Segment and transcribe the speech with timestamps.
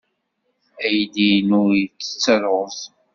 [0.83, 2.77] Aydi-inu yettett ṛṛuz.